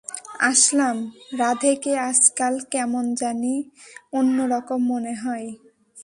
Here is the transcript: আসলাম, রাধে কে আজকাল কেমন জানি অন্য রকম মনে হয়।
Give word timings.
আসলাম, 0.41 0.97
রাধে 1.37 1.73
কে 1.75 1.93
আজকাল 2.01 2.53
কেমন 2.71 3.05
জানি 3.15 3.55
অন্য 4.13 4.37
রকম 4.53 4.79
মনে 4.87 5.13
হয়। 5.15 5.47